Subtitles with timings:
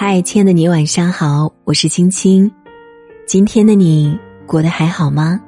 [0.00, 2.48] 嗨，亲爱的你，晚上好，我是青青。
[3.26, 4.16] 今天的你
[4.46, 5.40] 过得还好吗？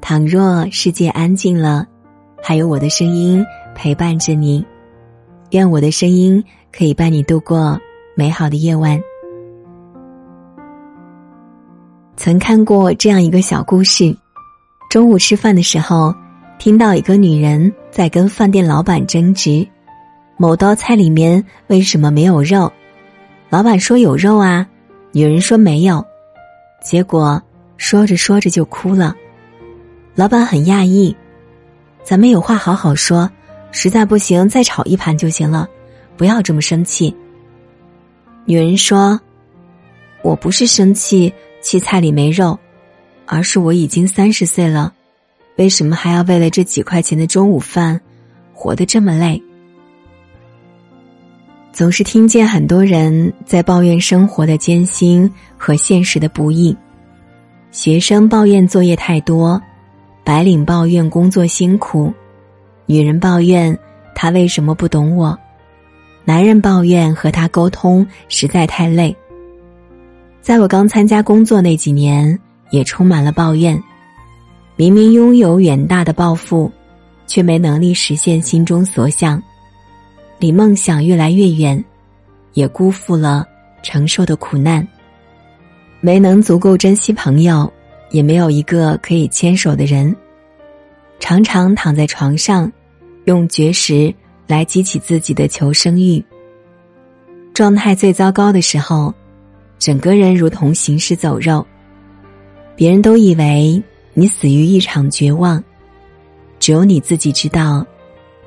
[0.00, 1.86] 倘若世界安静了，
[2.42, 3.44] 还有我的声音
[3.74, 4.64] 陪伴着你。
[5.50, 6.42] 愿我的声音
[6.72, 7.78] 可以伴你度过
[8.14, 8.98] 美好的夜晚。
[12.16, 14.16] 曾看过这样一个小故事：
[14.88, 16.14] 中午吃饭的时候，
[16.58, 19.68] 听到一个女人在跟饭店老板争执，
[20.38, 22.72] 某道菜里面为什么没有肉？
[23.50, 24.64] 老板说有肉啊，
[25.10, 26.06] 女人说没有，
[26.80, 27.42] 结果
[27.76, 29.12] 说着说着就哭了。
[30.14, 31.14] 老板很讶异，
[32.04, 33.28] 咱们有话好好说，
[33.72, 35.68] 实在不行再炒一盘就行了，
[36.16, 37.12] 不要这么生气。
[38.44, 39.20] 女人说
[40.22, 42.56] ：“我不是生气气菜里没肉，
[43.26, 44.94] 而是我已经三十岁了，
[45.56, 48.00] 为什么还要为了这几块钱的中午饭，
[48.54, 49.42] 活得这么累？”
[51.72, 56.76] 总是听见很多人在抱怨生活的艰辛和现实的不易，
[57.70, 59.60] 学生抱怨作业太多，
[60.24, 62.12] 白领抱怨工作辛苦，
[62.86, 63.76] 女人抱怨
[64.14, 65.38] 他为什么不懂我，
[66.24, 69.16] 男人抱怨和他沟通实在太累。
[70.42, 72.38] 在我刚参加工作那几年，
[72.70, 73.80] 也充满了抱怨，
[74.74, 76.70] 明明拥有远大的抱负，
[77.26, 79.40] 却没能力实现心中所想。
[80.40, 81.84] 离梦想越来越远，
[82.54, 83.46] 也辜负了
[83.82, 84.86] 承受的苦难。
[86.00, 87.70] 没能足够珍惜朋友，
[88.10, 90.16] 也没有一个可以牵手的人。
[91.18, 92.72] 常常躺在床上，
[93.26, 94.12] 用绝食
[94.46, 96.24] 来激起自己的求生欲。
[97.52, 99.12] 状态最糟糕的时候，
[99.78, 101.64] 整个人如同行尸走肉。
[102.74, 103.82] 别人都以为
[104.14, 105.62] 你死于一场绝望，
[106.58, 107.86] 只有你自己知道。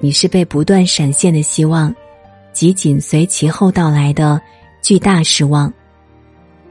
[0.04, 1.96] 你是被不断闪现的希望，
[2.52, 4.42] 及紧随其后到来的
[4.82, 5.72] 巨大失望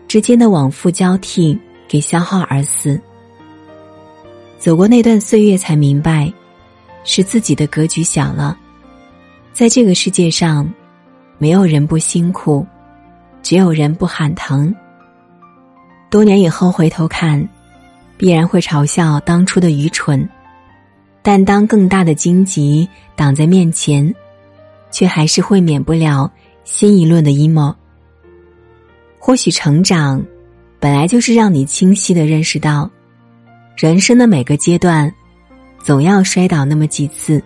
[0.07, 3.01] 之间的往复交替给消耗而死。
[4.59, 6.31] 走过那段岁月，才明白，
[7.05, 8.55] 是自己的格局小了。
[9.55, 10.71] 在这个世界上，
[11.39, 12.67] 没有人不辛苦，
[13.43, 14.75] 只有人不喊疼。
[16.11, 17.49] 多年以后回头看，
[18.19, 20.29] 必然会嘲笑当初的愚蠢。
[21.23, 24.15] 但当更大的荆棘挡在面前，
[24.91, 26.31] 却还是会免不了
[26.65, 27.75] 新一轮的阴谋。
[29.19, 30.25] 或许成长，
[30.81, 32.91] 本来就是让你清晰的认识到，
[33.77, 35.15] 人生的每个阶段，
[35.85, 37.41] 总要摔倒那么几次。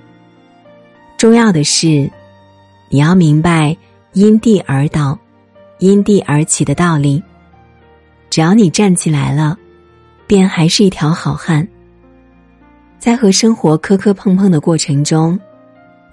[1.19, 2.11] 重要的是，
[2.89, 3.77] 你要明白
[4.15, 5.19] 因地而倒，
[5.79, 7.23] 因地而起的道理。
[8.31, 9.59] 只要你站起来了，
[10.27, 11.67] 便还是一条好汉。
[12.99, 15.39] 在和生活磕磕碰碰的过程中，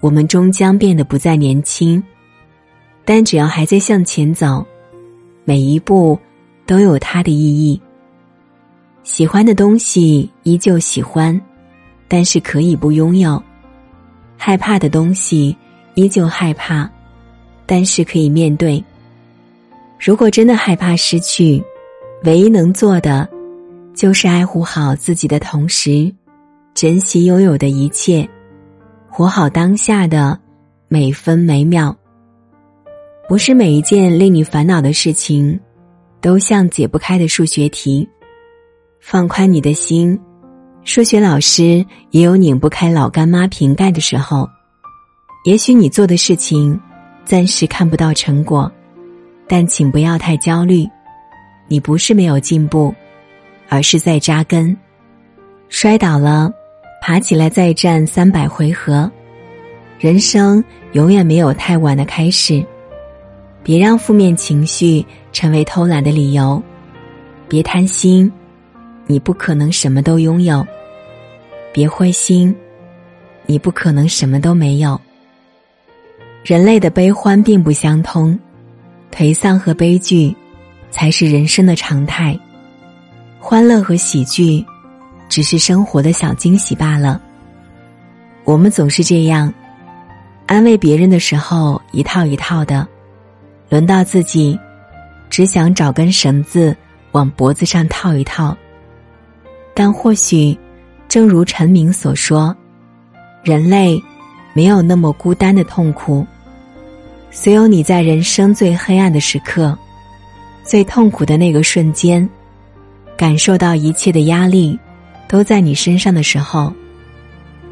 [0.00, 2.02] 我们终将变得不再年轻。
[3.04, 4.64] 但只要还在向前走，
[5.44, 6.18] 每一步
[6.66, 7.80] 都有它的意义。
[9.02, 11.38] 喜欢的东西依旧喜欢，
[12.08, 13.38] 但是可以不拥有；
[14.38, 15.54] 害怕的东西
[15.94, 16.90] 依旧害怕，
[17.66, 18.82] 但是可以面对。
[19.98, 21.62] 如果真的害怕失去，
[22.24, 23.28] 唯一能做的，
[23.94, 26.10] 就是爱护好自己的同时。
[26.84, 28.28] 珍惜拥有的一切，
[29.08, 30.38] 活好当下的
[30.86, 31.96] 每分每秒。
[33.26, 35.58] 不是每一件令你烦恼的事情，
[36.20, 38.06] 都像解不开的数学题。
[39.00, 40.20] 放宽你的心，
[40.82, 44.46] 数学老师也有拧不开老干妈瓶盖的时候。
[45.46, 46.78] 也许你做的事情
[47.24, 48.70] 暂时看不到成果，
[49.48, 50.86] 但请不要太焦虑。
[51.66, 52.94] 你不是没有进步，
[53.70, 54.76] 而是在扎根。
[55.70, 56.52] 摔倒了。
[57.06, 59.12] 爬起来，再战三百回合。
[59.98, 62.64] 人生永远没有太晚的开始。
[63.62, 66.62] 别让负面情绪成为偷懒的理由。
[67.46, 68.32] 别贪心，
[69.06, 70.66] 你不可能什么都拥有。
[71.74, 72.56] 别灰心，
[73.44, 74.98] 你不可能什么都没有。
[76.42, 78.38] 人类的悲欢并不相通，
[79.12, 80.34] 颓丧和悲剧
[80.90, 82.34] 才是人生的常态。
[83.38, 84.64] 欢乐和喜剧。
[85.28, 87.20] 只是生活的小惊喜罢了。
[88.44, 89.52] 我们总是这样，
[90.46, 92.86] 安慰别人的时候一套一套的，
[93.68, 94.58] 轮到自己，
[95.30, 96.76] 只想找根绳子
[97.12, 98.56] 往脖子上套一套。
[99.74, 100.56] 但或许，
[101.08, 102.54] 正如陈明所说，
[103.42, 104.00] 人类
[104.52, 106.24] 没有那么孤单的痛苦。
[107.30, 109.76] 所有你在人生最黑暗的时刻、
[110.62, 112.28] 最痛苦的那个瞬间，
[113.16, 114.78] 感受到一切的压力。
[115.34, 116.72] 都在你身上的时候，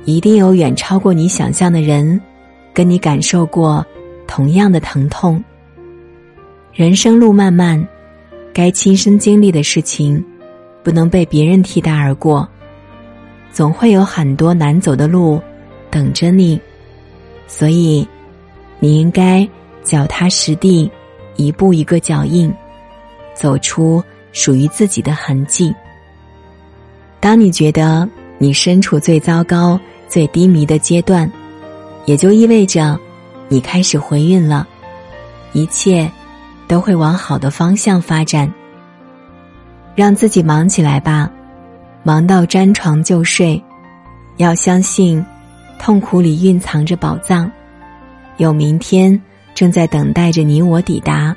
[0.05, 2.21] 一定有远超过你想象的人，
[2.75, 3.87] 跟你感受过
[4.27, 5.41] 同样的疼痛。
[6.73, 7.87] 人生路漫漫，
[8.53, 10.21] 该亲身经历的事情，
[10.83, 12.49] 不能被别人替代而过。
[13.53, 15.41] 总会有很多难走的路
[15.89, 16.61] 等着你，
[17.47, 18.05] 所以
[18.81, 19.49] 你应该
[19.85, 20.91] 脚踏实地，
[21.37, 22.53] 一步一个脚印，
[23.35, 25.73] 走出属于自己的痕迹。
[27.23, 29.79] 当你觉得你身处最糟糕、
[30.09, 31.31] 最低迷的阶段，
[32.05, 32.99] 也就意味着
[33.47, 34.67] 你开始回运了，
[35.53, 36.11] 一切
[36.67, 38.53] 都会往好的方向发展。
[39.95, 41.31] 让自己忙起来吧，
[42.03, 43.63] 忙到沾床就睡。
[44.39, 45.25] 要相信，
[45.79, 47.49] 痛苦里蕴藏着宝藏，
[48.39, 49.17] 有明天
[49.55, 51.37] 正在等待着你我抵达。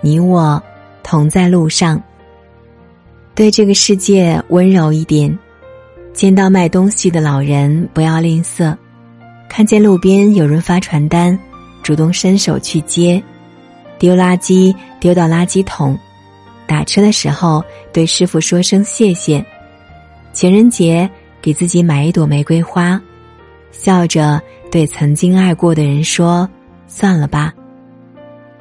[0.00, 0.62] 你我
[1.02, 2.00] 同在路上。
[3.34, 5.36] 对这个世界温柔一点，
[6.12, 8.76] 见到卖东西的老人不要吝啬，
[9.48, 11.38] 看见路边有人发传单，
[11.82, 13.22] 主动伸手去接，
[13.98, 15.98] 丢垃圾丢到垃圾桶，
[16.66, 19.42] 打车的时候对师傅说声谢谢，
[20.34, 21.08] 情人节
[21.40, 23.00] 给自己买一朵玫瑰花，
[23.70, 24.38] 笑着
[24.70, 26.46] 对曾经爱过的人说
[26.86, 27.54] 算了吧，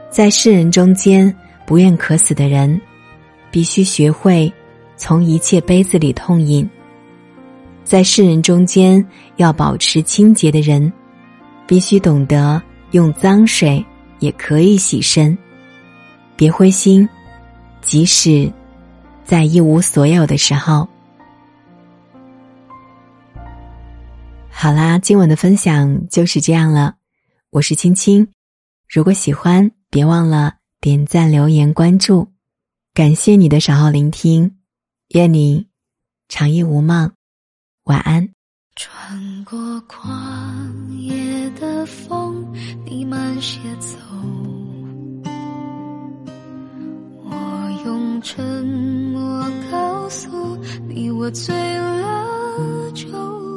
[0.09, 1.35] 在世人中间
[1.67, 2.79] 不愿渴死的人，
[3.51, 4.49] 必须学会。
[5.01, 6.69] 从一切杯子里痛饮，
[7.83, 9.03] 在世人中间
[9.37, 10.93] 要保持清洁的人，
[11.65, 12.61] 必须懂得
[12.91, 13.83] 用脏水
[14.19, 15.35] 也可以洗身。
[16.35, 17.09] 别灰心，
[17.81, 18.53] 即使
[19.25, 20.87] 在一无所有的时候。
[24.51, 26.93] 好啦，今晚的分享就是这样了。
[27.49, 28.27] 我是青青，
[28.87, 32.27] 如果喜欢，别忘了点赞、留言、关注，
[32.93, 34.60] 感谢你的守候聆听。
[35.13, 35.67] 愿你
[36.29, 37.11] 长夜无梦，
[37.83, 38.29] 晚安。
[38.77, 42.49] 穿过旷野的风，
[42.85, 43.97] 你慢些走。
[47.25, 50.55] 我用沉默告诉
[50.87, 53.50] 你，我醉了就。